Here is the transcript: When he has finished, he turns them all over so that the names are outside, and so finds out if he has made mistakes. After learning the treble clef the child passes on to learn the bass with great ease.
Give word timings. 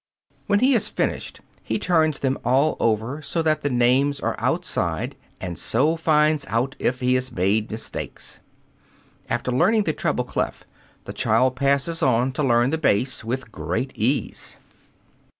When 0.47 0.61
he 0.61 0.73
has 0.73 0.87
finished, 0.87 1.41
he 1.61 1.77
turns 1.77 2.21
them 2.21 2.39
all 2.43 2.75
over 2.79 3.21
so 3.21 3.43
that 3.43 3.61
the 3.61 3.69
names 3.69 4.19
are 4.19 4.35
outside, 4.39 5.15
and 5.39 5.59
so 5.59 5.95
finds 5.95 6.43
out 6.47 6.75
if 6.79 7.01
he 7.01 7.13
has 7.13 7.31
made 7.31 7.69
mistakes. 7.69 8.39
After 9.29 9.51
learning 9.51 9.83
the 9.83 9.93
treble 9.93 10.23
clef 10.23 10.63
the 11.05 11.13
child 11.13 11.55
passes 11.55 12.01
on 12.01 12.31
to 12.31 12.41
learn 12.41 12.71
the 12.71 12.79
bass 12.79 13.23
with 13.23 13.51
great 13.51 13.91
ease. 13.95 14.57